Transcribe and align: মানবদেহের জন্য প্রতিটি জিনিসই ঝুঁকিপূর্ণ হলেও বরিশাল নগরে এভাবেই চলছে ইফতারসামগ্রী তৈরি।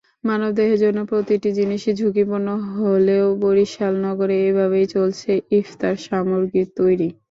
মানবদেহের 0.23 0.79
জন্য 0.83 0.99
প্রতিটি 1.11 1.49
জিনিসই 1.59 1.93
ঝুঁকিপূর্ণ 1.99 2.47
হলেও 2.75 3.25
বরিশাল 3.43 3.93
নগরে 4.05 4.35
এভাবেই 4.49 4.85
চলছে 4.95 5.31
ইফতারসামগ্রী 5.59 6.61
তৈরি। 6.77 7.09